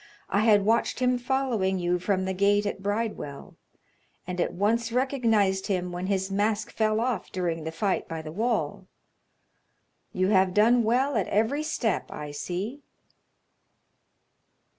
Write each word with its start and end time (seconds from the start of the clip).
I 0.31 0.39
had 0.39 0.65
watched 0.65 0.97
him 0.99 1.19
following 1.19 1.77
you 1.77 1.99
from 1.99 2.25
the 2.25 2.33
gate 2.33 2.65
at 2.65 2.81
Bridewell, 2.81 3.55
and 4.25 4.41
at 4.41 4.51
once 4.51 4.91
recognized 4.91 5.67
him 5.67 5.91
when 5.91 6.07
his 6.07 6.31
mask 6.31 6.71
fell 6.71 6.99
off 6.99 7.31
during 7.31 7.65
the 7.65 7.71
fight 7.71 8.07
by 8.07 8.23
the 8.23 8.31
wall. 8.31 8.87
You 10.11 10.29
have 10.29 10.55
done 10.55 10.83
well 10.83 11.15
at 11.15 11.27
every 11.27 11.61
step, 11.61 12.09
I 12.11 12.31
see." 12.31 12.81